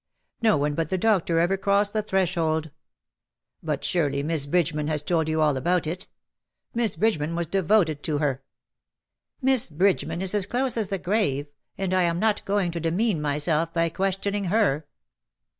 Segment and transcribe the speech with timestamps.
[0.41, 2.71] No one but the doctor ever crossed the threshold.
[3.61, 6.07] But surely Miss Bridgeman has told you all about it.
[6.73, 11.49] Miss Bridgeman was devoted to her." ^^ Miss Bridgeman is as close as the grave;
[11.77, 14.87] and I am not going to demean myself by questioning her.''